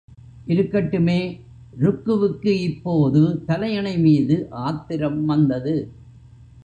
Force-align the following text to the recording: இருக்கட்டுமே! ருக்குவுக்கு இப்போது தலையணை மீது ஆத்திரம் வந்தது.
இருக்கட்டுமே! 0.47 1.17
ருக்குவுக்கு 1.77 2.51
இப்போது 2.61 3.21
தலையணை 3.45 3.97
மீது 3.97 4.37
ஆத்திரம் 4.63 5.25
வந்தது. 5.25 5.75